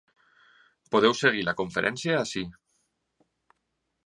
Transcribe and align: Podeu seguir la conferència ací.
Podeu 0.95 1.13
seguir 1.19 1.45
la 1.49 1.55
conferència 1.61 2.19
ací. 2.25 2.45